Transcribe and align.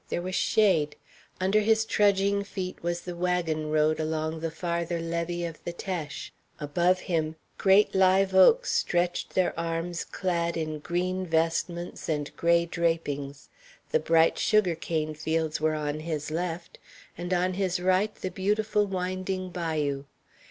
There 0.09 0.19
was 0.23 0.33
shade. 0.33 0.95
Under 1.39 1.59
his 1.59 1.85
trudging 1.85 2.43
feet 2.43 2.81
was 2.81 3.01
the 3.01 3.15
wagon 3.15 3.69
road 3.69 3.99
along 3.99 4.39
the 4.39 4.49
farther 4.49 4.99
levee 4.99 5.45
of 5.45 5.63
the 5.63 5.73
Teche. 5.73 6.31
Above 6.59 7.01
him 7.01 7.35
great 7.59 7.93
live 7.93 8.33
oaks 8.33 8.71
stretched 8.71 9.35
their 9.35 9.53
arms 9.59 10.03
clad 10.03 10.57
in 10.57 10.79
green 10.79 11.23
vestments 11.27 12.09
and 12.09 12.35
gray 12.35 12.65
drapings, 12.65 13.47
the 13.91 13.99
bright 13.99 14.39
sugar 14.39 14.73
cane 14.73 15.13
fields 15.13 15.61
were 15.61 15.75
on 15.75 15.99
his 15.99 16.31
left, 16.31 16.79
and 17.15 17.31
on 17.31 17.53
his 17.53 17.79
right 17.79 18.15
the 18.15 18.31
beautiful 18.31 18.87
winding 18.87 19.51
bayou. 19.51 20.05